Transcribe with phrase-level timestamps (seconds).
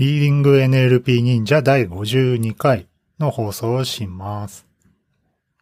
[0.00, 2.86] リーディング NLP 忍者第52回
[3.18, 4.66] の放送をします。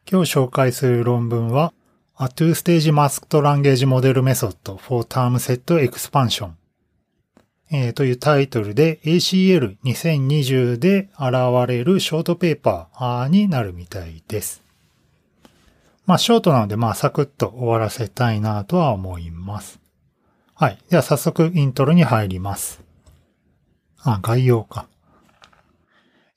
[0.08, 1.72] 今日紹介する論文は、
[2.20, 6.52] A Two-Stage Masked Language Model Method for Term Set Expansion、
[7.72, 14.62] えーというタイトルで ACL2020 で現れるショートペーパーになるみたいです。
[16.06, 19.80] まあ、ショートなので、まあ、サクッと終わらせたいなとは思います。
[20.54, 20.78] はい。
[20.90, 22.86] では、早速、イントロに入ります。
[24.00, 24.88] あ、概要か。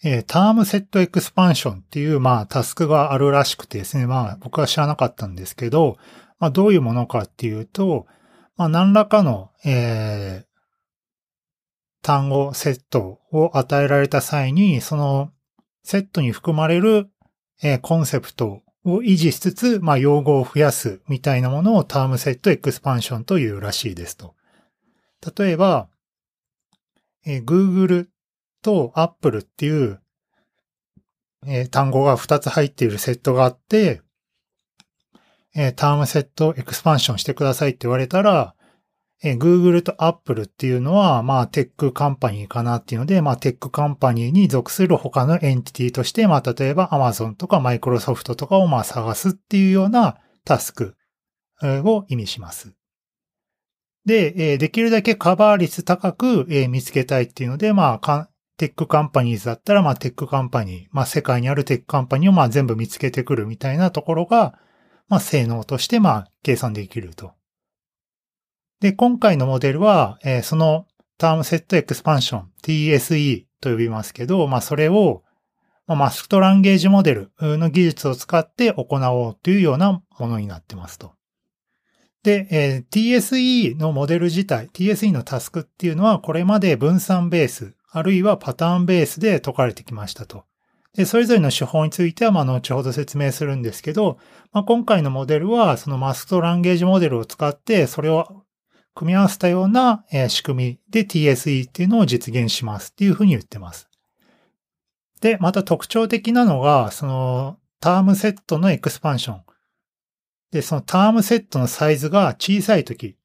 [0.04, 4.08] えー、タームセットエクスパンションっていう、まあ、タスクがあるらしくてですね。
[4.08, 5.98] まあ、僕は知らなかったんですけど、
[6.40, 8.08] まあ、どういうものかっていうと、
[8.58, 10.46] まあ、何らかの、えー、
[12.02, 15.32] 単語セットを与えられた際に、その
[15.84, 17.10] セットに含まれる、
[17.62, 24.34] えー、コンセプトを維持しつつ、まあ、用語を増やすみたいなものをタームセットエクスパンションというらしいですと。
[25.38, 25.90] 例えば、
[27.26, 28.08] えー、Google
[28.62, 30.02] と Apple っていう、
[31.46, 34.02] えー、単語が2つ入っているセットがあって、
[35.56, 38.56] えー、 term set expansion してくださいって言われたら、
[39.24, 50.96] えー、Google と Apple っていうのは、まあ、 tech company かなっていうので、まあ、 tech company に属する他の entity として、まあ、例えば Amazon とか Microsoft とかをまあ探すっていうようなタスク
[51.62, 52.74] を意味します。
[54.06, 64.58] で、できるだけカバー率高く、見つけたいっていうので、まあ、 tech companies だったら、まあ、 tech company、まあ、世界にある tech company をまあ全部見つけてくるみたいなところが、
[65.08, 67.34] まあ、性能としてまあ、計算できると。
[68.80, 75.24] で、今回のモデルは、その term set expansion、TSE と呼びますけど、まあそれを、
[75.86, 81.14] まあ、マスクトランゲージモデルの技術を使って行おうというようなものになってますと。
[82.24, 90.46] で、えー、TSE のモデル自体、TSE のタスクっていうのはこれまで分散ベース、あるいはパターンベースで解かれてきましたと。
[90.94, 94.20] で、それぞれの手法については、まあ、後ほど説明するんですけど、
[94.52, 98.44] まあ、今回のモデルは、そのマスクトランゲージモデルを使って、それを
[98.94, 103.90] 組み合わせたような仕組みで TSE っていうのを実現しますっていうふうに言ってます。
[105.22, 109.42] で、また特徴的なのが、そのタームセットのエクスパンション。
[110.52, 113.16] で、そのタームセットのサイズが小さいとき、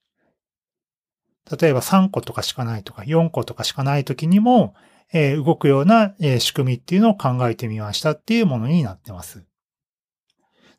[1.61, 4.75] 例えば3個とかしかないとか4個とかしかないときにも、
[5.13, 9.45] えー、動くような、え、仕組みっていうのを考えてみましたっていうものになってます。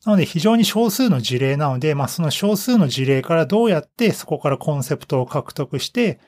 [0.06, 6.20] なので非常に少数の事例なので、まあその少数の事例からどうやってそこからコンセプトを獲得して、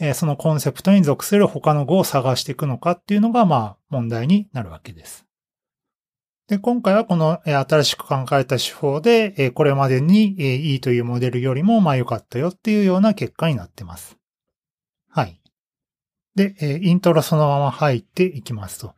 [0.00, 5.29] えー、そのコンセプトに属する他の語を探していくのかっていうのがまあ問題になるわけです。
[6.50, 14.16] で、今回はこの、新しく考えた手法で、これまでに、えー、いというモデルよりもまあ良かったよっていうような結果になってます。
[15.08, 15.40] はい。
[16.34, 18.96] で、イントロそのまま入っていきますと。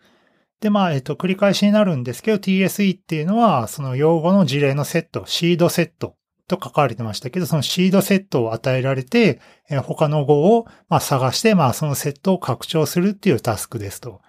[0.61, 6.17] で、まあ、えっと、繰り返しになるんですけど、TSE っていうのは、その用語の事例のセット、シードセット
[6.49, 9.41] と書かれてましたけど、そのシードセットを与えられて、
[9.83, 14.23] 他の語を、ま、探して、まあ、そのセットを拡張するっていうタスクですと。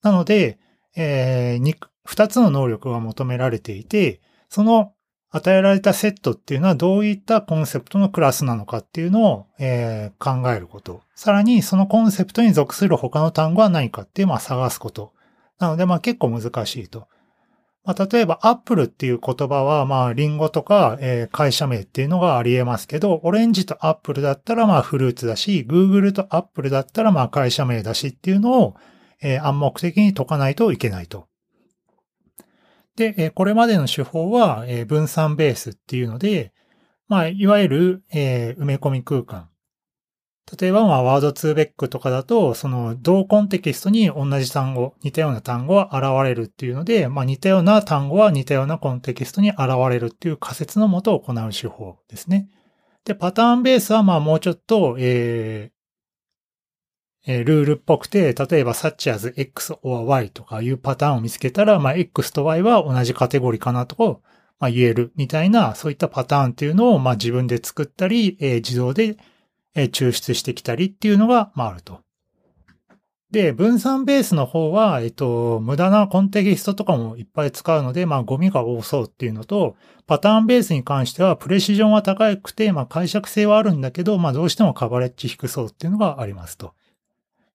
[0.00, 0.58] なので、
[0.96, 1.58] えー、
[2.04, 4.92] 二つの能力が求められていて、その
[5.30, 11.02] 与えられたセットっていうのはどういったコンセプトのクラスなのかっていうのを、えー、考えること。
[11.14, 15.12] さらに、そのコンセプトに属する他の単語は何かっていうのは探すこと。
[15.60, 17.06] なので、まあ結構難しいと。
[17.84, 28.74] まあ、例えば、アップルっていう言葉は、まあ、リンゴとか、えー、会社名っていうのがあり得ますけど、オレンジとアップルだったら、まあ、フルーツだし、グーグルとアップルだったら、まあ、会社名だしっていうのを、
[29.22, 31.29] えー、暗黙的に解かないといけないと。
[33.00, 36.52] で、え、これまでの手法は、え、分散ベースっていうので、
[37.08, 39.48] まあ、いわゆる、え、埋め込み空間。
[40.60, 52.50] 例えば、まあ、ワードツーベックとかだと、その、同コンテキストに同じ単語、似たような単語は現れるっていうので、まあ、似たような単語は似たようなコンテキストに現れるっていう仮説のもと行う手法ですね。
[53.06, 55.70] で、パターンベースは、まあ、もうちょっと、え、
[57.26, 64.22] え、ルールっぽくて、例えば、such as x or y とかいうパターンを見つけたら、まあ、x と y は同じカテゴリーかなと、
[64.58, 69.16] まあ、言えるみたいな、そういったパターンっていうのを、まあ、自分で作ったり、え、自動で
[69.74, 72.00] え抽出してきたりっていうのが、まあ、あると。
[73.30, 79.76] で、分散ベースの方は、えっと、無駄なコンテキストとかもいっぱい使うので、まあ、ゴミが多そうっていうのと、
[80.08, 86.74] パターンベースに関しては、プレシジョンは高くて、まあ、解釈性はあるんだけど、まあ、どうしてもカバレッジ低そうっていうのがありますと。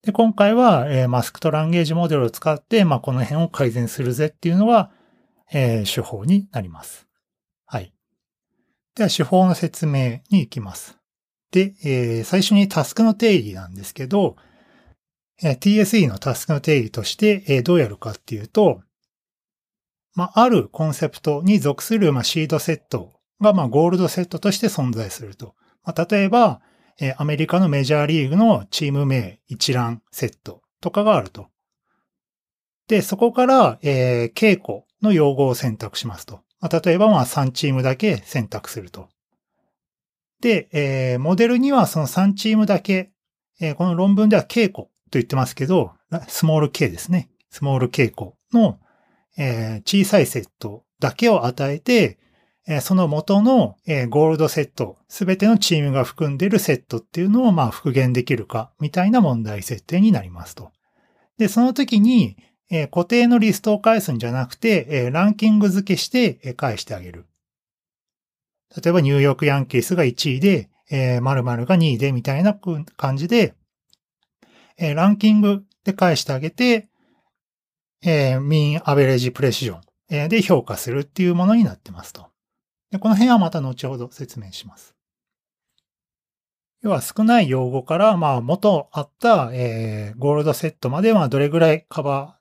[0.06, 4.92] で、今回は、えー、マスクとランゲージモデルを使って、まあ、この辺を改善するぜっていうのが、
[5.52, 7.08] えー、手法になります。
[7.66, 7.92] はい。
[8.96, 11.00] では、手法の説明に行きます。
[11.50, 14.36] で、えー、最初にタスクの定義なんですけど、
[15.42, 18.82] えー TSE のタスクの定義として、えーどうやるかっていうと、
[20.14, 25.56] まあ、あるコンセプトに属する、まあ、シードセットが、まあ、ゴールドセットとして存在すると。
[25.84, 26.62] まあ、例えば、
[27.00, 31.48] えーアメリカのメジャーリーグのチーム名一覧セットとかがあると。
[32.88, 36.42] で、そこから、えー稽古の用語を選択しますと。
[36.60, 39.10] まあ、例えば、まあ、3チームだけ選択すると。
[40.42, 43.12] で、えーモデルにはその3チームだけ、
[43.60, 45.92] えーこの論文では稽古と言ってますけど、
[46.28, 47.30] スモール K ですね。
[47.50, 48.80] スモール稽古の、
[49.38, 52.20] えー小さいセットだけを与えて、
[52.82, 53.78] その元の、
[54.10, 60.72] ゴールドセット、すべてのチームが含んでいるセットっていうのをまあ復元できるか、みたいな問題設定になりますと。
[61.38, 62.38] で、その時に、
[62.90, 67.26] 固定のリストを返すんじゃなくて、ランキング付けして、返してあげる。
[68.84, 72.58] 例えばニューヨークヤンキースが1位で、〇〇が2位でみたいな
[72.98, 73.54] 感じで、
[74.78, 76.90] ランキングで返してあげて、
[78.04, 82.25] えーミンアベレージプレシジョンで評価するっていうものになってますと。
[82.96, 84.96] でこの辺はまた後ほど説明します。
[86.82, 92.38] 要は少ない用語から、まあ元あった、えーゴールドセットまではどれぐらいカバ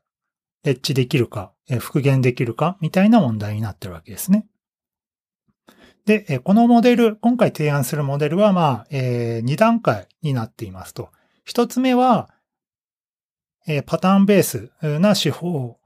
[0.62, 4.47] ー、レッジできるか、えー復元できるか、みたいな問題になってるわけですね。
[6.06, 11.11] で、えーこのモデル、今回提案するモデルは、まあ、え2段階になっていますと。
[11.45, 12.31] 一つ目は、
[13.67, 14.71] えーパターンベース
[15.01, 15.81] な手法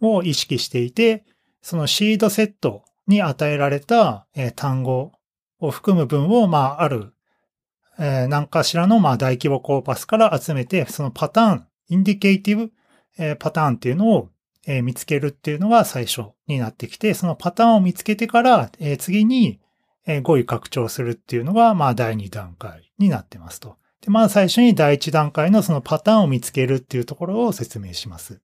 [0.00, 1.26] を意識していて、
[1.60, 5.12] そのシードセットに与えられた、えー単語
[5.58, 7.12] を含む文を、まあ、ある、
[7.98, 12.72] えー何かしらの、まあ、大規模コーパスから集めて、そのパターン、インディケイティブ、
[13.18, 14.28] えーパターンっていうのを、
[14.66, 19.60] えー見つけるっていうのが最初になってきて、そのパターンを見つけてから、えー次に、
[20.06, 23.76] えー語彙拡張するっていうのが、まあ、第2段階になってますと。
[24.00, 28.40] で、まあ、最初に第1段階のそのパターンを見つけるっていうところを説明します。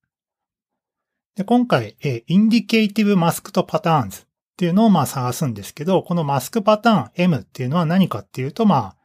[1.36, 4.26] で、今回、えー、インディケイティブマスクとパターンズ
[4.60, 8.96] っていうのをまあ探すんですけど、このマスクパターン M っていうのは何かっていうと、まあ、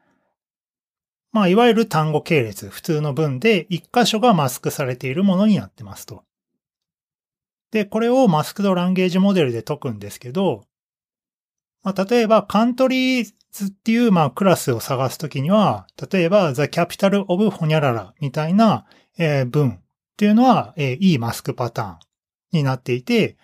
[1.32, 6.26] まあ、いわゆる単語系列、普通の文で一箇所がマスクされているものになってますと。
[7.72, 10.66] で、これをマスクドランゲージモデルで解くんですけど、
[11.84, 18.86] まあ、例えば、カントリーズっていう、まあ、クラスを探すときには、例えば、The Capital of Honyarara みたいな、
[19.18, 19.82] えー文っ
[20.18, 22.00] ていうのは、えーいいマスクパターン
[22.52, 23.38] になっていて、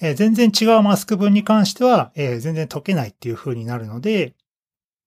[0.00, 4.34] え全然違うマスク文に関しては、え全然解けないっていう風になるので、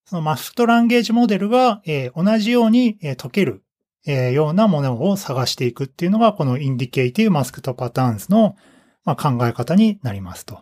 [0.05, 3.63] そのマスクトランゲージモデルが、え同じように、え解ける、
[4.05, 8.57] えようなものを探していくっていうのが、このインディケイティブマスクとパターンズの、
[9.05, 10.61] まあ、考え方になりますと。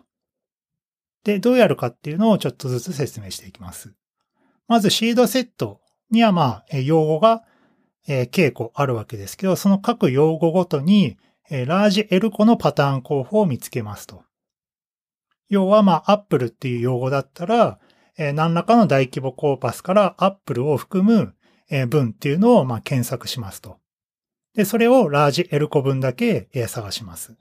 [1.24, 3.92] で、どうやるかっていうのをちょっとずつ説明していきます。
[4.68, 5.80] まずシードセット
[6.10, 7.42] にはまあ、用語が、
[8.06, 11.18] え稽古あるわけですけど、その各用語ごとに、
[11.50, 14.22] えラージ L 個のパターン候補を見つけますと。
[15.48, 17.80] 要はまあ、Apple っていう用語だったら、
[18.16, 21.34] えー何らかの大規模コーパスから Apple を含む、
[21.68, 23.78] えー文っていうのをまあ検索しますと。
[24.54, 27.36] で、それをラージ L 個分だけ、えー探します。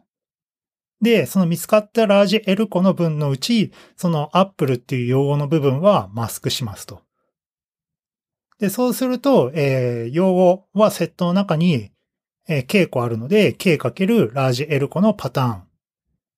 [1.02, 7.04] で、その見つかったラージ L 個の文のうち、その Apple っていう用語の部分はマスクしますと。
[8.60, 11.92] で、そうすると、えー用語はセットの中に、
[12.50, 15.64] えー K 個あるので、K かけるラージ L 個のパターン。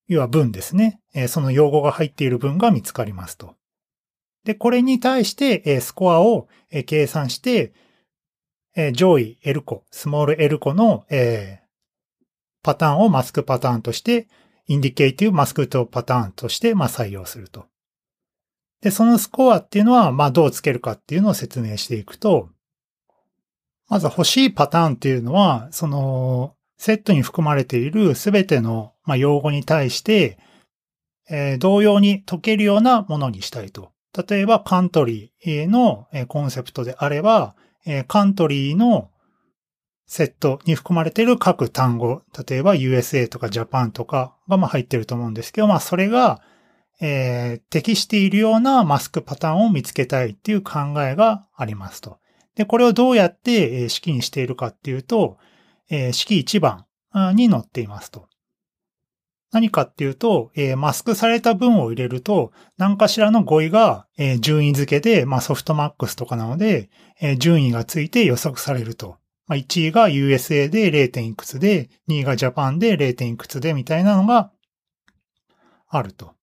[0.09, 0.99] 要は文ですね。
[1.15, 3.55] えーその用語が入っている文が見つかりますと。
[4.43, 7.73] で、これに対して、えースコアを、えー計算して、
[8.75, 11.61] えー上位 L 個、スモール L 個の、えー
[12.63, 14.27] パターンをマスクパターンとして、
[14.67, 17.65] インディケイティブマスクとパターンとして、まあ、採用すると。
[18.81, 22.49] で、そのスコアっていうのは、まあ、どうつけるかっていうのを説明していくと、
[23.91, 30.39] まず欲しいパターンっていうのは、その、セットに含まれているすべての、まあ、用語に対して、
[31.29, 33.91] えー同様に解けるようなものにしたいと。
[34.29, 37.53] 例えば、カントリーのコンセプトであれば、
[37.85, 39.09] えーカントリーの
[40.05, 46.41] セットに含まれている各単語、例えば USA とか Japan とかがまあ入ってると思うんですけど、まあそれが、
[47.01, 52.21] えー適しているようなマスクパターンを見つけたいっていう考えがありますと。
[52.55, 55.37] で、これをどうやってえ式にしているかっていうと、
[55.89, 56.85] え式1番
[57.35, 58.27] に載っていますと。
[59.51, 64.07] 何かっていうと、えマスクされた文を入れると、何かしらの語彙が、
[64.39, 66.89] 順位付けで、まあソフトマックスとかなので、
[67.19, 69.17] え順位がついて予測されると。
[69.47, 71.19] まあ、1位が USA で 0.
[71.19, 73.25] いくつで、2位が Japan で 0.
[73.25, 74.51] いくつでみたいなのが
[75.89, 76.33] あると。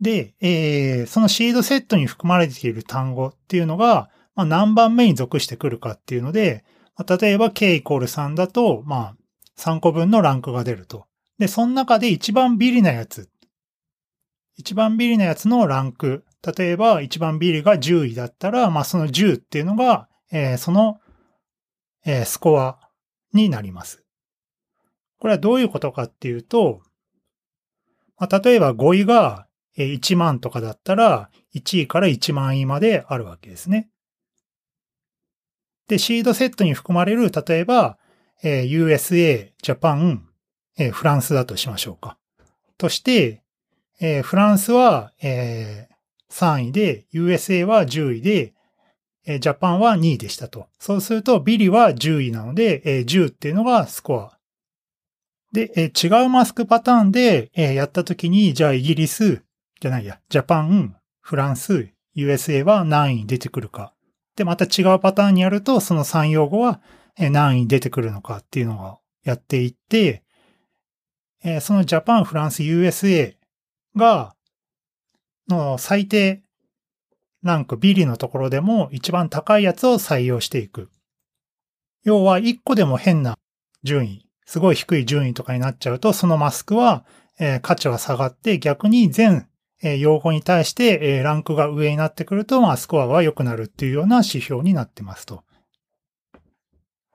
[0.00, 6.64] で、えーそのシードセットに含まれている単語っていうのが、まあ、何番目に属してくるかっていうので、
[6.96, 9.16] まあ、例えば k イコール3だと、まあ、
[9.58, 11.06] 3個分のランクが出ると。
[11.40, 13.28] で、その中で一番ビリなやつ。
[14.54, 16.24] 一番ビリなやつのランク。
[16.56, 21.00] 例えば、一番ビリが10位だったら、まあ、その10っていうのが、えー、その、
[22.06, 22.78] えー、スコア
[23.32, 24.04] になります。
[25.18, 26.82] これはどういうことかっていうと、
[28.16, 33.90] まあ、例えば5位が1万とかだったら、1位から1万位まであるわけですね。
[35.88, 37.98] で、シードセットに含まれる、例えば、
[38.42, 40.28] えー、USA、ジャパン、
[40.78, 42.18] えー、フランスだとしましょうか。
[42.76, 43.42] として、
[44.00, 48.54] えー、フランスは、えー、3位で、USA は10位で、
[49.26, 50.68] えー、ジャパンは2位でしたと。
[50.78, 54.38] そうすると、ビリは10位なので、えー、10っていうのがスコア。
[55.52, 59.42] で、えー、違うマスクパターンで、えー、やったときに、じゃあイギリス、
[59.80, 63.94] じゃないや、ジャパン、フランス、USA は何位に出てくるか。
[64.38, 66.80] で、また違うパターンにやると、その3用語は
[67.18, 70.22] 何位出てくるのかっていうのをやっていって、
[71.42, 73.34] えそのジャパン、フランス、USA
[73.96, 74.36] が、
[75.48, 76.44] の最低
[77.42, 80.88] ランク、ビリのところでも一番高いやつを採用していく。
[82.04, 83.36] 要は1個でも変な
[83.82, 87.04] 順位、すごい低い順位とかになっちゃうと、そのマスクは、
[87.40, 89.48] え価値は下がって逆に全
[89.82, 95.44] え用語に対して、えランクが上になってくると、まあ、スコアが良くなるっていうような指標になってますと。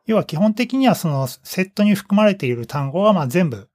[0.06, 3.70] 要は基本的にはそのセットに含まれている単語はまあ全部、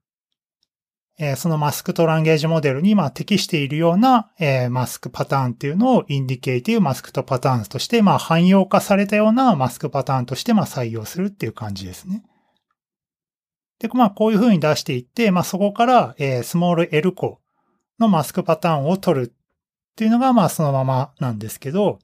[1.20, 12.22] えそのマスクとランゲージモデルにまあ適しているような、えマスクパターンっていうのをインディケイティブマスクとパターンとしてまあ汎用化されたようなマスクパターンとしてまあ採用するっていう感じですね。
[13.80, 17.40] で、まあこういう風に出していって、まあそこから、えスモール L コ
[17.98, 19.30] のマスクパターンを取るっ
[19.96, 21.98] ていうのがまあそのままなんですけど、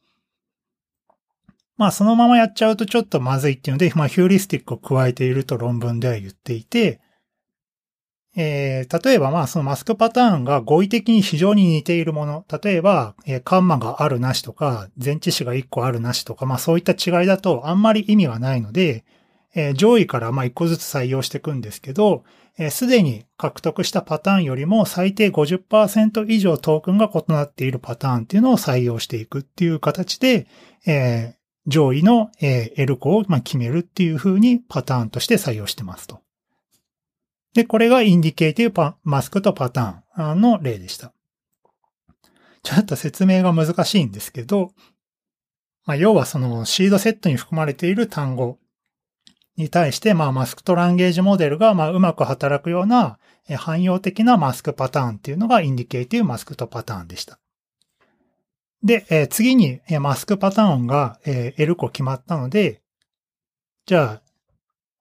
[1.77, 7.01] まあそのままやっちゃうとちょっとまずいっていうので、まあヒューリスティックを加えていると論文では言っていて、
[8.37, 19.05] えー、例えばまあそのマスクパターンが語彙的に非常に似ているもの、例えば、えー、カンマがあるなしとか、前置詞が1個あるなしとか、まあそういった違いだとあんまり意味がないので、
[19.55, 22.25] えー、上位からまあ1個ずつ採用していくんですけど、
[22.71, 30.47] す、で、に獲得したパターンよりも最低50%以上トークンが異なっているパターンっていうのを採用していくっていう形で、
[30.87, 36.21] えー、上位の、えー、L コを、決めるっていう風にパターンとして採用してますと。
[37.55, 41.13] で、これがインディケーティブマスクとパターンの例でした。
[42.63, 44.73] ちょっと説明が難しいんですけど、
[45.87, 48.59] まあ、要はそのシードセットに含まれている単語
[49.57, 53.19] に対して、まあ、マスクとランゲージモデルが、まあ、うまく働くような、
[53.57, 57.39] 汎用的なマスクパターンっていうのがインディケーティブマスクとパターンでした。
[58.83, 62.83] で、え、次に、マスクパターンが、えー、L 個決まったので、
[63.87, 64.23] じゃあ、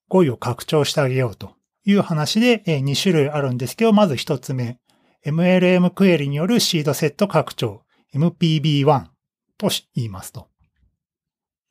[0.08, 1.56] 語彙を拡張してあげようと
[1.86, 4.78] いう話で、え、2種類あるんですけど、まず1つ目、
[5.26, 7.84] MLM クエリによるシードセット拡張、
[8.14, 9.06] MPB1
[9.58, 10.53] と言いますと。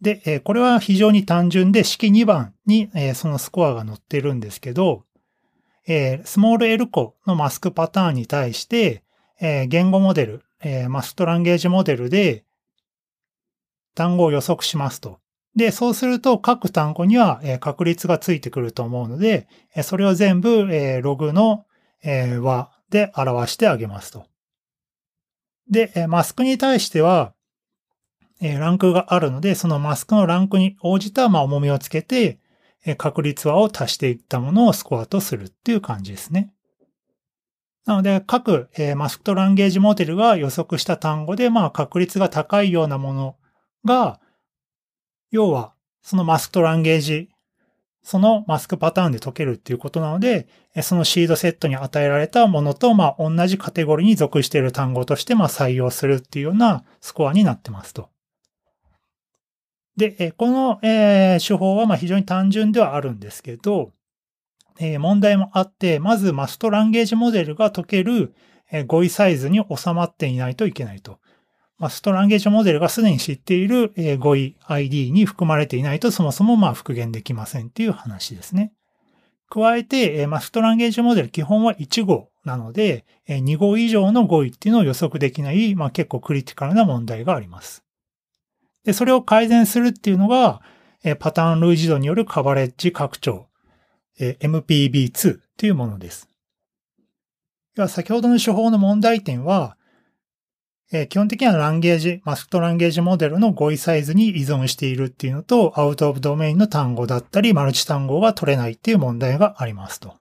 [0.03, 5.05] で、えこれは非常に単純で、式2番に、えそのスコアが載ってるんですけど、
[5.87, 9.05] えスモール L コのマスクパターンに対して、
[9.41, 12.45] え言語モデル、えマストランゲージモデルで
[13.95, 15.21] 単語を予測しますと。
[15.55, 19.47] で、そうすると各単語には、確率がついてくると思うので、
[19.83, 21.65] それを全部、ログの、
[22.41, 24.27] 和で表してあげますと。
[25.71, 27.35] で、マスクに対しては、
[28.45, 32.41] えランクがあるので、そのマスクのランクに応じた、まあ、重みをつけて、
[32.85, 36.53] え確率和を足していったものをスコアとするっていう感じですね。
[37.87, 43.37] なので、各、えマスクとランゲージモデルが予測した単語で、まあ、確率が高いようなもの
[43.85, 44.21] が、
[45.31, 45.73] 要は、
[46.03, 47.29] そのマスクとランゲージ、
[48.03, 50.49] そのマスクパターンで解けるっていうことなので、
[50.83, 58.11] そのシードセットに与えられたものと、まあ、同じカテゴリーに属している単語として、まあ、採用するっていうようなスコアになってますと。
[59.97, 63.93] で、この、手法は非常に単純ではあるんですけど、
[64.99, 68.35] 問題もあって、まずマストランゲージモデルが解ける
[68.87, 71.19] 語彙サイズに収まっていないといけないと。
[71.79, 78.73] マストランゲージモデルがすでに知っている語彙 ID に含まれていないとそもそもま復元できませんっていう話ですね。
[79.51, 87.82] 加えて、マストランゲージモデル基本は1語なので、2語以上の語彙っていうのを予測できない、まあ、結構クリティカルな問題があります。
[88.85, 90.61] で、それを改善するっていうのが、
[91.05, 93.49] えパターン類似度によるカバレッジ拡張、
[94.19, 96.29] え MPB2 っていうものです。
[97.75, 99.77] では、先ほどの手法の問題点は、
[100.93, 110.17] え、基本的にはランゲージ、マスクトランゲージモデルの語彙サイズに依存しているっていうのと、アウトオブドメインの単語だったり、マルチ単語が取れないっていう問題がありますと。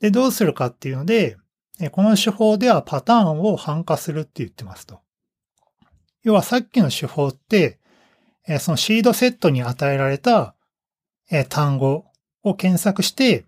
[0.00, 1.38] で、どうするかっていうので、
[1.92, 5.00] この手法ではパターンを反化するって言ってますと。
[6.22, 7.78] 要はさっきの手法って、
[8.58, 10.54] そのシードセットに与えられた
[11.48, 12.06] 単語
[12.42, 13.44] を検索して、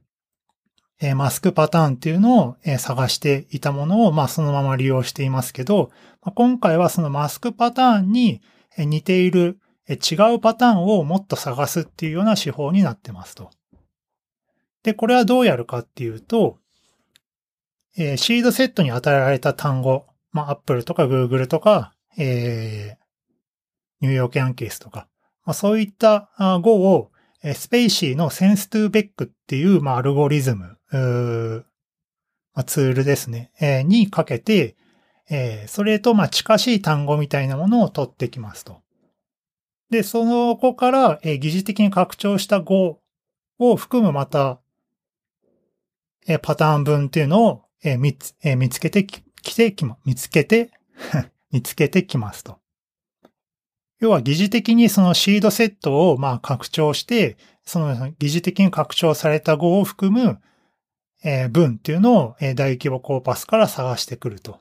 [1.17, 8.41] マスクパターンっていうのを探していたものを、まあ、そのまま利用していますけど、今回はそのマスクパターンに
[8.79, 13.51] 似ている違うパターンをもっと探すっていうような手法になってますと。
[14.85, 16.59] で、これはどうやるかっていうと、
[17.95, 25.09] シードセットに与えられた単語、まあ、Apple とか Google とか、えー、ニューヨークヤンキースとか、
[25.45, 26.31] まあ、そういった
[26.63, 27.11] 語を
[27.55, 30.79] スペイシーのセンストゥーベックっていう、まあ、アルゴリズム、
[32.55, 34.77] まあ、ツールですね、えー、にかけて、
[35.31, 38.83] えー、それと、ま、近しい単語みたいなものを取ってきますと。
[39.91, 43.01] で、その子から、えー、疑似的に拡張した語
[43.59, 44.61] を含むまた、
[46.27, 49.23] えー、パターン分っていうのを、えー見つえー、見つけてき
[49.55, 50.71] てきま、見つけて
[51.53, 52.59] 見つけてきますと。
[54.01, 60.41] 要は疑似的にそのシードセットをまあ拡張して、その疑似的に拡張された語を含む、
[61.23, 64.59] え、文っていうのを、え、大規模コーパスから探してくると。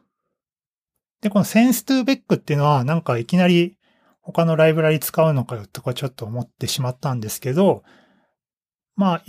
[1.21, 3.77] で、このセンストゥーベックっていうのはなんかいきなり
[4.21, 7.83] 他のライブラリ使うのかよとかちょっと思ってしまったんですけど、
[8.95, 9.23] まあ、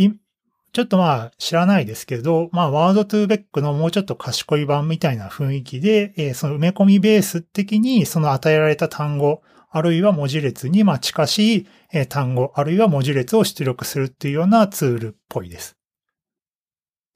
[0.72, 15.76] ちょっとまあ知らないですけど、まあワードトゥーベックのもうちょっと賢い版みたいな雰囲気で、えー、その埋め込みベース的にその与えられた単語、あるいは文字列にまあ近しい単語、あるいは文字列を出力するっていうようなツールっぽいです。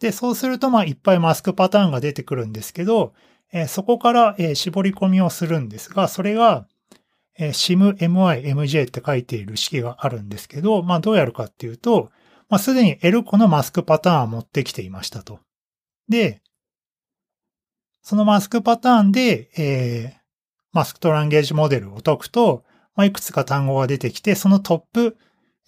[0.00, 3.14] で、そうするとまあいっぱいマスクパターンが出てくるんですけど、
[3.52, 6.66] えそこからえ絞り込みをするんですが、それが
[7.38, 12.10] え SIM、MI、MJ って書いている式があるんですけど、まあどうやるかっていうと、
[12.48, 15.40] まあすでに L 個のマスクパターンを持ってきていましたと。
[16.08, 16.42] で、
[18.02, 20.18] そのマスクパターンで、えー、
[20.72, 25.16] マスクトランゲージモデルを解くと、まあ、いくつか単語が出てきて、そのトップ、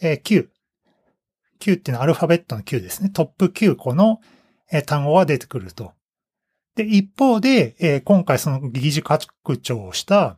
[0.01, 0.49] えー、9。
[1.61, 3.11] 9っていうのはアルファベットの9ですね。
[3.11, 4.21] トップ9個の、
[4.71, 5.93] えー、単語が出てくると。
[6.77, 10.37] で、一方で、えー、今回その疑似拡張をした、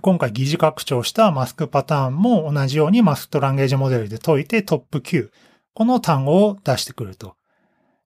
[0.00, 5.30] 今回疑似拡張したマスクパターンも同じようにマスクトランゲージモデルで解いてトップ9。
[5.74, 7.36] この単語を出してくると。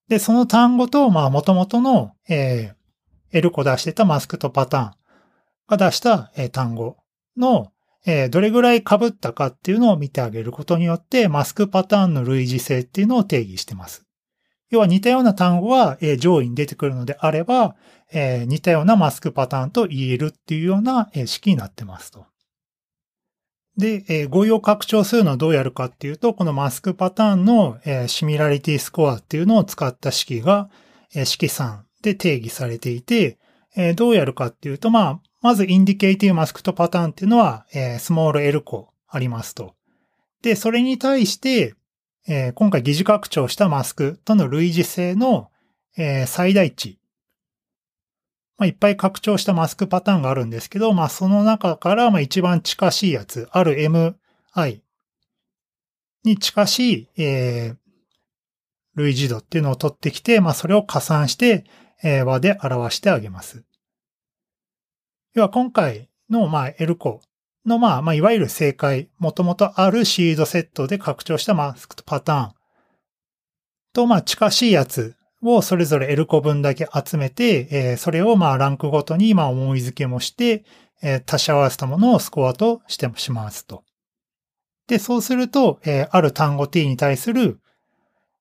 [0.09, 4.99] で、その単語と、まあ、元々の、えー、L 個出してたマスクとパターン。
[5.69, 6.97] が出した単語
[7.37, 7.71] の
[8.31, 14.07] どれぐらい被ったかっていうのを見てあげることによって、マスクパターンの類似性っていうのを定義してます。
[14.71, 17.77] 要は似たような単語が上位に出てくるのであれば、
[18.13, 22.27] え似たようなマスクパターンと言えるっていうような式になってますと。
[23.77, 30.69] で、語彙を拡張するのはどうやるかっていうと、このマスクパターンのシミュラリティスコアっていうのを使った式が
[31.25, 33.39] 式3で定義されていて、
[33.95, 39.75] どうやるかっていうと、まあ、まずインディケイティブマスクとパターンっていうのは、えー、スモール L 個ありますと。
[40.43, 41.75] で、それに対して、
[42.27, 45.51] えー、今回疑似拡張したマスクとの類似性の、
[45.97, 46.98] えー、最大値。
[48.59, 54.81] まあ、いっぱい拡張したマスクパターンがあるんですけど、まあ、その中から、まあ、一番近しいやつ、ある MI
[56.25, 57.77] に近しい、えー、
[58.97, 61.65] 類似度っていうのを取ってきて、まあ、それを加算して、
[62.03, 63.65] えー、和で表してあげます。
[65.35, 67.21] 要は今回の、まあ、L コ
[67.65, 72.53] の、まあ、まあ、いわゆる正解、もともとあるシードセットで拡張したマスクパターン
[73.93, 80.65] と、まあ、近しいやつをそれぞれ L 個分だけ集めて、えー、それをまあ、ランクごとに、まあ、思い付けもして、
[81.03, 83.85] えー、足し合わせたものをスコアとしてしますと。
[84.89, 87.61] で、そうすると、えー、ある単語 t に対する、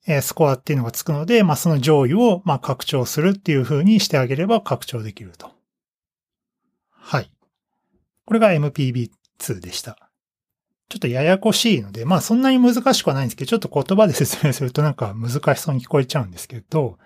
[0.07, 5.51] え、スコアっていうのがつくので、まあ、その上位を、まあ、拡張するっていう風にしてあげれば拡張できると。
[6.89, 7.31] はい。
[8.25, 10.06] これが MPB2 でした。
[10.89, 16.97] ちょっとややこしいので、まあそんなに難しくはないんですけど、ちょっと言葉で説明するとなんか難しそうに聞こえちゃうんですけど、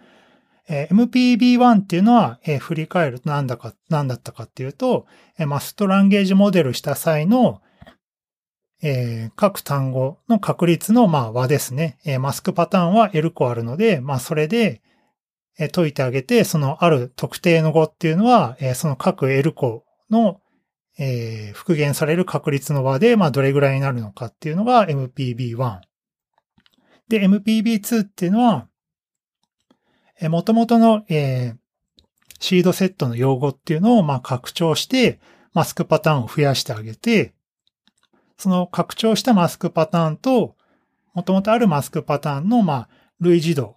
[0.70, 5.06] えー、MPB1 っていうのは、えー、振り返ると何だか、何だったかっていうと、
[5.38, 7.62] えー、マストランゲージモデルした際の、
[8.84, 12.00] えー、各単語の確率の、まあ、和ですね。
[12.06, 14.82] え、マスクパターンは L 個あるので、まあ、それで、
[15.60, 20.40] え、解いてあげて、そのある特定の語っていうのは、え、その各 L 個の、
[21.00, 25.80] えー、復元される確率の和で、まあ、どれぐらいになるのかっていうのが MPB1。
[27.08, 28.68] で、MPB2 っていうのは、
[30.20, 31.58] えー、元々の、えー、
[32.40, 35.20] シードセットの用語っていうのをまあ拡張して、
[35.54, 37.34] マスクパターンを増やしてあげて、
[38.38, 40.56] その拡張したマスクパターンと、
[41.14, 43.76] もともとあるマスクパターンのまあ類似度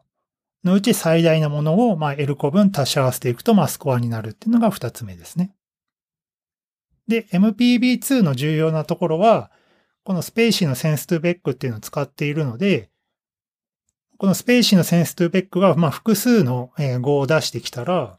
[0.62, 5.54] のうち最大のものをまあ L 個分足し合わせていくとまあスコアになるっていうのが二つ目ですね。
[7.08, 9.50] で、MPB2 の重要なところは、
[10.04, 12.90] このスペーシーのセンストゥーベックっていうのを使っているので、
[14.18, 18.18] このスペーシーのセンストゥーベックが、まあ、複数の語を出してきたら、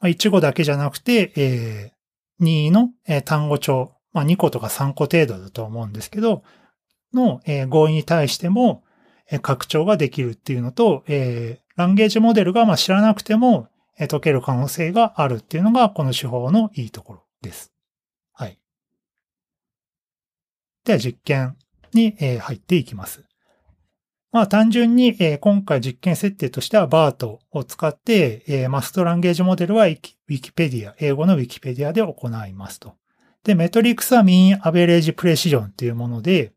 [0.00, 2.90] まあ、1語だけじゃなくて、えー、2の
[3.24, 6.42] 単語帳、まあ、2個とか3個程度だと思うんですけど、
[7.14, 8.84] の語彙に対しても
[9.42, 13.68] 拡張ができるっていうのと、えー、ランゲージモデルがまあ知らなくても
[14.08, 17.25] 解ける可能性があるっていうのがこの手法のいいところ。
[17.46, 17.72] です。
[18.32, 18.58] はい。
[20.84, 21.56] では実験
[21.92, 23.24] に入っていきます。
[24.32, 32.96] まあ単純に今回実験設定としては BART を使ってマストランゲージモデルは Wikipedia、英語の Wikipedia で行いますと。
[33.44, 36.52] で、メトリックスは Mean Average Precision っていうもので、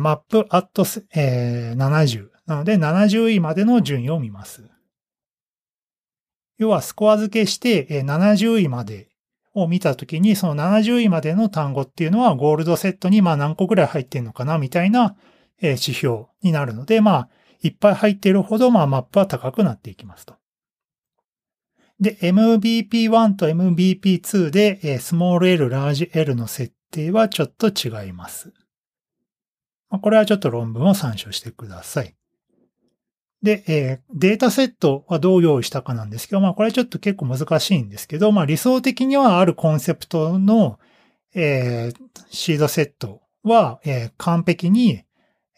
[0.00, 4.68] マップ at 70なので70位までの順位を見ます。
[6.58, 9.08] 要はスコア付けして70位まで
[9.54, 15.16] を見たときに、その70位までの単語っていうのはゴールドセットにまあ何個ぐらい入ってんのかなみたいな
[15.60, 17.28] 指標になるので、まあ、
[17.62, 20.34] いっぱい入っているほどまあマップは高くなっていきますと。
[22.00, 28.52] で、MBP1 と MBP2 でスモール l、ラージ L の設定はちょっと違います。
[30.02, 32.16] これはちょっと論文を参照してください。
[33.44, 40.78] で、えー、データセットはどう用意したかなんですけど、まあこれちょっと結構難しいんですけど、まあ理想的にはあるコンセプトの、
[41.34, 45.04] えー、シードセットは、えー、完璧に、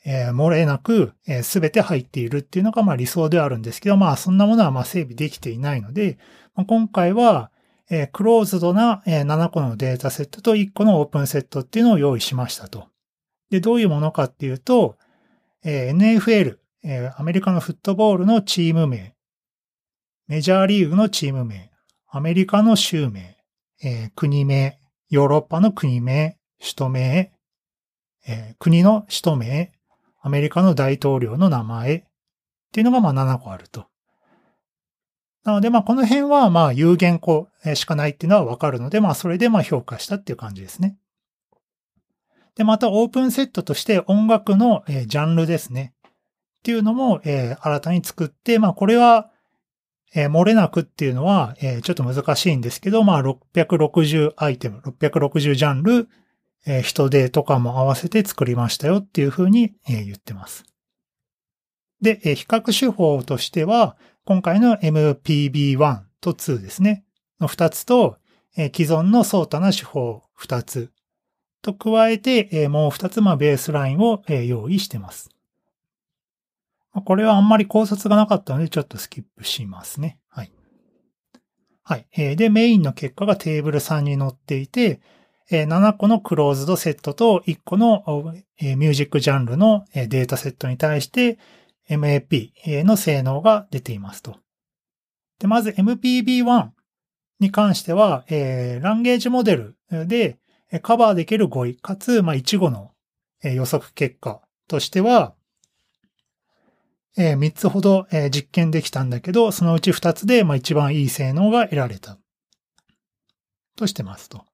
[0.05, 1.13] えー、漏れなく
[1.45, 6.19] すべ、て入っているっていうのがまあ理想ではあるんですけど、まあそんなものはまあ整備できていないので、
[6.57, 7.53] まあ、今回は、
[7.89, 12.89] えー、クローズドな、えー、7個のデータセットと1個のオープンセットっていうのを用意しましたと。
[13.51, 14.97] で、どういうものかっていうと、
[15.65, 16.57] えー、NFL、
[16.89, 19.17] えー、アメリカのフットボールのチーム名、
[20.29, 21.73] メジャーリーグのチーム名、
[22.09, 23.37] アメリカの州名、
[23.83, 24.79] えー、国名、
[25.11, 27.33] ヨーロッパの国名、首都名、
[28.29, 29.73] えー、国の首都名、
[30.23, 31.97] アメリカの大統領の名前。
[31.97, 32.03] っ
[32.73, 33.87] ていうのがまあ7個あると。
[35.43, 40.99] なのでまあこの辺はまあ有限個しかないっていうのはわかるのでまあそれでまあ評価したっていう感じですね。
[42.57, 45.95] で、またオープンセットとして音楽のジャンルですね。
[46.67, 49.31] っていうのも、えー、新たに作って、まあこれは、
[50.17, 56.09] えー、漏れなくっていうのは、えー、ちょっと難しいんですけど、まあ660アイテム、660ジャンル、
[56.67, 60.65] えー、人手とかも合わせて作りましたよっていうふうに、えー、言ってます。
[62.01, 67.05] で、えー、比較手法としては、今回の MPB1 と2ですね、
[67.39, 68.17] の2つと、
[68.57, 70.91] えー、既存の相対な手法2つ
[71.63, 75.31] と加えて、えー、もう2つ、まあ、ベースラインを、えー、用意してます。
[77.05, 80.19] これはあんまり考察がなかったので、ちょっとスキップしますね。
[80.29, 80.53] はい。
[81.83, 82.37] はい。
[82.37, 85.01] で、メインの結果がテーブル3に載っていて、
[85.49, 88.03] 7個のクローズドセットと1個の
[88.61, 91.39] ミュージックジャンルのデータセットに対して
[91.89, 94.39] MAP の性能が出ていますと。
[95.39, 96.71] で、まず MPB1
[97.39, 99.77] に関しては、ランゲージモデル
[100.09, 100.41] で
[100.83, 102.91] カバーできる語彙、かつ、まあ、1語の
[103.45, 105.36] 予測結果としては、
[107.17, 112.19] えー、3つほど、えー、実験できたんだけど、そのうち2つで、まあ、一番いい性能が得られた。
[113.77, 114.45] としてますと。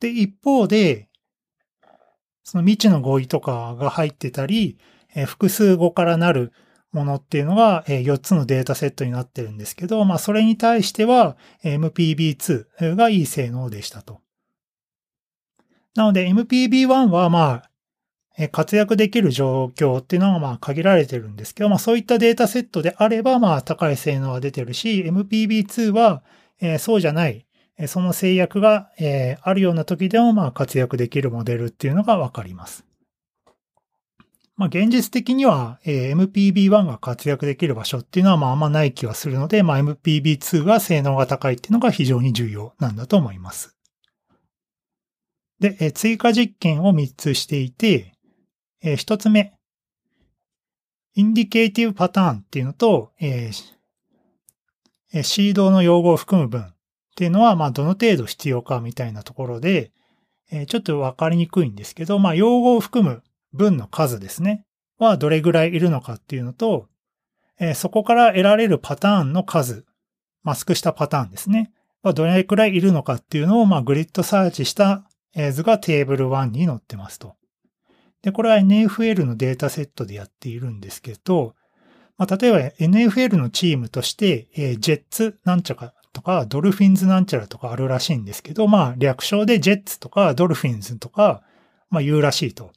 [0.00, 1.08] で、一方で、
[2.44, 4.78] その未知の語彙とかが入ってたり、
[5.14, 6.52] えー、複数語からなる
[6.92, 14.20] ものっていうのが、えー、4つのデータセットになってるんですけど、まあ、それに対しては、MPB2 がいい性能でしたと。
[15.98, 17.67] なので MPB1 はまあ
[18.52, 26.22] 活躍できる状況っていうのはまあ限られてるんですけど、まあそういったデータセットであればまあ高い性能が出てるし、MPB2 は、
[26.60, 27.46] え、そうじゃない、
[27.88, 32.84] その制約が、え、あるような時でもまあ活躍できるモデルっていうのがわかります。
[34.56, 43.76] まあ現実的には、MPB1 が活躍できる場所っていうのはまああんまない気はするので、まあ MPB2 が性能が高いっていうのが非常に重要なんだと思います。
[45.60, 48.14] で、追加実験を3つしていて、
[48.82, 49.54] えー、一つ目、
[51.14, 56.66] インディケーティブパターンっていうのと、えー、シードの用語を含む文っ
[57.16, 59.90] ていうのは、まあ、どの程度必要かみたいなところで、
[60.50, 64.64] えー、ちょっとわかりにくいんですけど、まあ、用語を含む文の数ですね、
[64.98, 66.86] はどれぐらいいるのかっていうのと、
[67.58, 69.84] えー、そこから得られるパターンの数
[70.44, 71.72] マスクしたパターンですね。
[72.02, 75.04] はどれくらいいるのかっていうのを、まあ、 grid search した
[75.52, 77.37] 図がテーブル1に載ってますと。
[78.28, 81.54] で、これは NFL のデータセットでやっているんですけど、
[82.18, 91.42] まあ、例えば NFL のチームとして、えー、ジェッツなんちゃかとか、ドルフィンズなんちゃらとかあるらしいんですけど、まあ、略称でジェッツとかドルフィンズとか、
[91.88, 92.70] まあ、言うらしいと。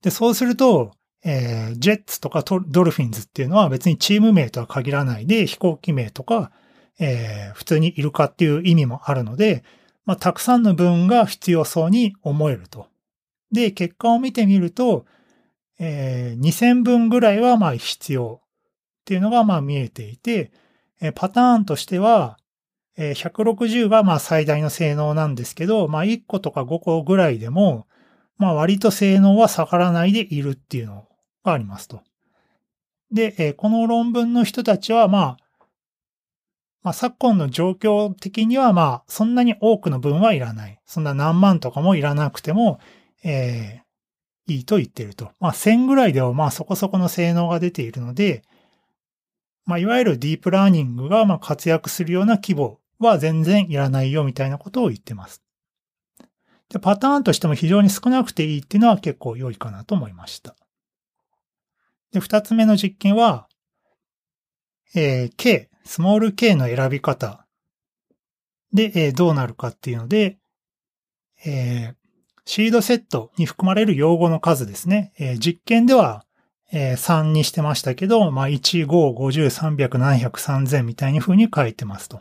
[0.00, 0.92] で、そうすると、
[1.24, 6.50] えー、ジェッツとかドルフィンズっていうのは別にチーム名とは限らないで飛行機名とか、
[6.98, 9.62] えー、普通にいるかっていう意味もあるので、
[10.04, 12.91] まあ、たくさんの文が必要そうに思えると。
[13.52, 15.04] で、結果を見てみると、
[15.78, 20.52] えー、2000分ぐらいはまあ必要っていうのがまあ見えていて、
[21.00, 22.38] えー、パターンとしては、
[22.96, 27.86] えー、160がまあ最大の性能なんですけど、まあ1個とか5個ぐらいでも、
[28.38, 31.08] まあ割と性能は下がらないでいるっていうの
[31.44, 32.02] がありますと。
[33.10, 35.36] で、えー、この論文の人たちはまあ、
[36.82, 40.80] まあ、昨今の状況的にはまあ、そんなに多くの分はいらない。
[40.84, 42.80] そんな何万とかもいらなくても、
[43.24, 45.32] えー、いいと言ってると。
[45.40, 48.42] まあ、1000ぐらいではまあそこそこの性能が出ているので、
[49.64, 55.42] まあ、いわゆるディープラーニングがまあ活躍するような規模は全然いらないよみたいなことを言ってます。
[56.68, 60.56] で、パターンとしても非常に少なくていいっていうのは結構良いかなと思いました。
[62.12, 63.48] で、二つ目の実験は、
[64.94, 67.46] えー、K、スモール K の選び方
[68.72, 70.38] で、えー、どうなるかっていうので、
[71.44, 71.94] えー、
[72.44, 75.12] シードセットに含まれる用語の数ですね。
[75.18, 76.24] えー、実験では、
[76.72, 82.20] えー、3にしてましたけど、まあ、1、5、50、300、700、3000みたいに風に書いてますと。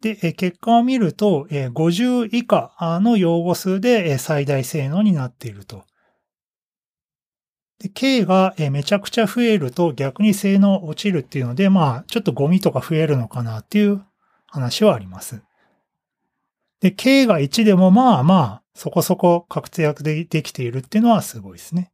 [0.00, 5.84] で、えー、結果を見ると、えー、50以下の用語数で、えー、最大性能になっていると。
[7.78, 14.02] で、K が、えー、めちゃくちゃ増えると逆に性能落ちるっていうので、まあ、ちょっとゴミとか増えるのかなっていう
[14.46, 15.42] 話はあります。
[16.80, 21.92] で、K が1でもまあまあ、そこそこ活躍でできているっていうのはすごいですね。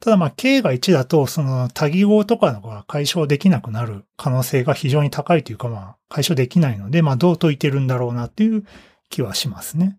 [0.00, 8.64] ただまあ K が1だと、その多義語とかが解消できなくなる可能性が非常に高いというかまあ解消できないので、まあどう解いてるんだろうなっていう
[9.10, 9.98] 気はしますね。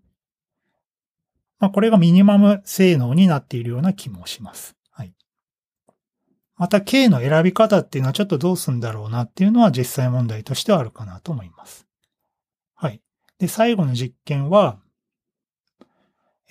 [1.59, 4.75] まあこれがミニマム性能になっているような気もします。
[4.91, 5.13] はい。
[6.57, 11.87] また K の選び方っていうのはちょっとどうすんだろうなっていうのは実際問題としてはあるかなと思います。
[12.75, 13.01] はい。
[13.39, 14.79] で、最後の実験は、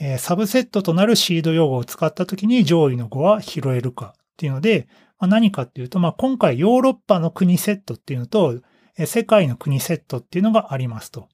[0.05, 4.89] えー、サブセットとなるシード用語を使った時に上位の語は拾えるかっていうので、
[5.21, 8.61] まあ、何かっていうと、まあ、今回ヨーロッパの国セットっていうのと、
[8.99, 11.29] えー、世界の国セットっていうのがありますと。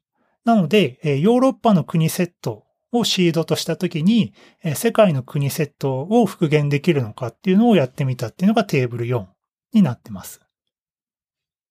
[0.44, 9.24] なので、えー、ヨーロッパの国セットをシードとした時に、えー、世界の国セットを復元できるのかっていうのをやってみたっていうのがテーブル4
[9.72, 10.42] になってます。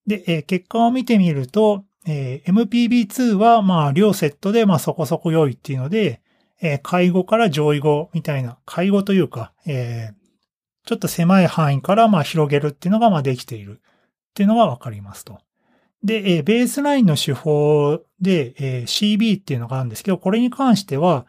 [0.07, 6.21] で、えー、結果を見てみると、えー、MPB2 は、まあ、両セットで、まあ、そこそこ良いっていうので、
[6.61, 15.39] えー、介護から上位語みたいな、介護というか、えー、ちょっと狭い範囲から、まあ、広げるっていうのが、まあ、できているっていうのがわかりますと。
[16.03, 21.25] で、えー、ベースラインの手法で、えー、CB っていうのがあるんですけど、これに関しては、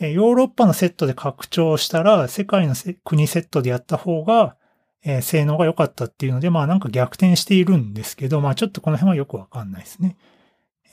[0.00, 4.56] えー、ヨーロッパのセットで拡張したら、世界の国セットでやった方が、
[5.04, 10.16] えー、性能が良かったっていうので、まあなんか逆転しているんですけど、まあちょっとこの辺はよくわかんないですね。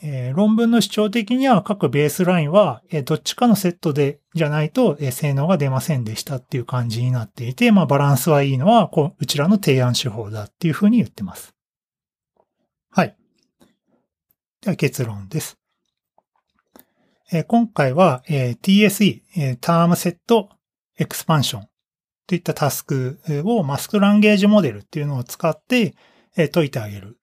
[0.02, 11.54] えー、論文の主張的には各ベースラインは、えー、どっちかのセットでじゃないと、えー、性能が出ませんでしたっていう感じになっていて、まあバランスはいいのはこう、うちらの提案手法だっていうふうに言ってます。
[12.90, 13.16] はい。
[14.62, 15.58] では結論です。
[17.32, 20.48] えー、今回は、えー、TSE、えー、タームセット
[20.96, 21.68] エクスパンション
[22.26, 25.94] といったタスクをマスクランゲージモデルっていうのを使って、
[26.36, 27.17] え解いてあげる。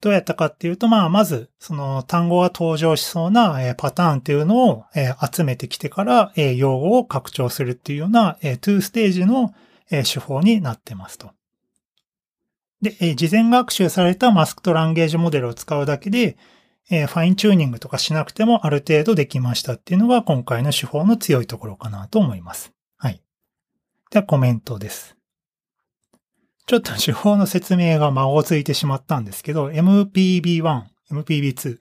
[0.00, 4.84] どうやったかっていうと、まあ、まず、その単語が登場しそうな、パターンっていうのを、
[5.32, 9.54] 集めてきてから、用語を拡張するっていうような、え2ステージの、
[9.88, 11.30] 手法になってますと。
[12.80, 16.36] で、事前学習されたマスクとランゲージモデルを使うだけで、
[16.88, 22.72] ファインチューニングとかしなくてもある程度できましたっていうのが今回の手法の強いところかなと思います。
[22.96, 23.20] はい
[24.10, 25.17] ではコメントです。
[26.68, 31.78] ちょっと手法の説明が間をついてしまったんですけど、MPB1、MPB2。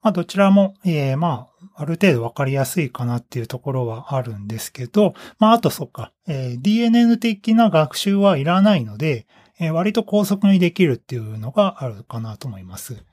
[0.00, 9.26] まあ、どちらも、えー、まあ、ある程度わかりやすいかなっていうところはあるんですけど、まあ、あとそっか、えー、DNN 的な学習はいらないので、
[9.58, 13.04] えー、割と高速にできるっていうのがあるかなと思います。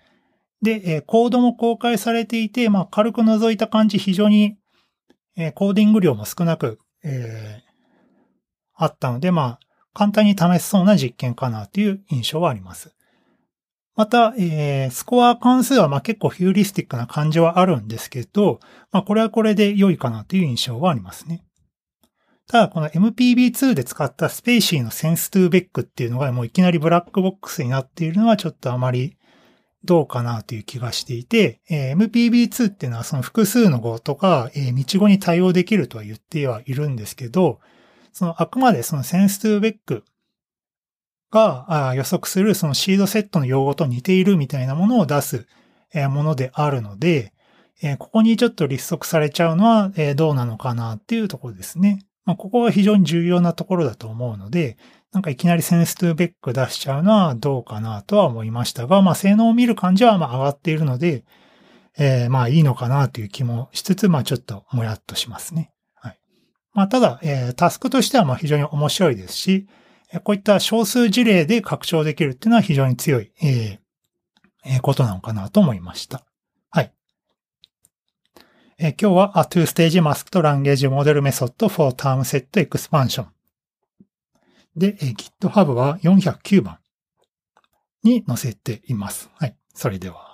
[0.62, 4.58] で、えー、コードも公開されていて、まあ、軽く覗いた感じ非常に、
[5.36, 7.72] えー、コーディング量も少なくえー、
[8.76, 9.60] あったので、まあ、
[9.94, 12.96] 簡単に試せそうな実験かなという印象はあります。
[13.96, 18.60] また、えー、スコア関数はま結構ヒューリスティックな感じはあるんですけど、
[18.92, 21.44] まあこれはこれで良いかなという印象はありますね。
[22.48, 29.18] ただこの MPB2 で使ったスペーシーのセンストゥーベックっていうのがもういきなりブラックボックスになっているのはちょっとあまり
[29.84, 37.60] どうかなという気がしていて、えー、MPB2 っていうのはその複数の語とか、えー、道語に対応できるとは言ってはいるんですけど、
[38.12, 40.04] そのあくまでそのセンストゥーベック
[41.32, 45.48] が予測するそのシードセットの用語と似ているみたいなものを出す
[46.10, 47.34] ものであるので、
[47.98, 52.06] ここにちょっと立足されちゃうのはどうなのかなっていうところですね。
[52.26, 54.78] まあ、ここは非常に重要なところだと思うので、
[55.12, 61.26] なんかいきなりセンストゥーベック出しちゃうのはどうかなとは思いましたが、まあ性能を見る感じはまあ上がっているので、
[61.98, 65.71] えー、まあいいのかなという気もしつつ、まあちょっともやっとしますね。
[66.74, 69.68] まあただ、えー、タスクとしてはまあ非常に面白いですし、
[70.24, 73.80] こういった少数事例で拡張できるっていうのは非常に強い、えー
[74.66, 76.26] えー、ことなのかなと思いました。
[76.70, 76.94] はい。
[78.78, 83.26] えー、今日は A Two-Stage Masked Language Model Method for Term Set Expansion
[84.76, 86.80] で、えー、GitHub は409番
[88.04, 89.30] に載せています。
[89.36, 89.56] はい。
[89.74, 90.31] それでは。